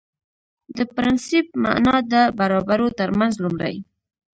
د 0.75 0.77
پرنسېپ 0.95 1.47
معنا 1.63 1.95
ده 2.11 2.21
برابرو 2.39 2.87
ترمنځ 2.99 3.33
لومړی 3.43 3.75